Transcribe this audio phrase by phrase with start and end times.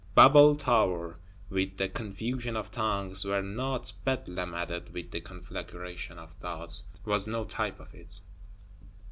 [0.15, 1.19] Babel Tower,
[1.51, 7.27] with the confusion of tongues, were not Bedlam added with the conflagration of thoughts, was
[7.27, 8.19] no type of it.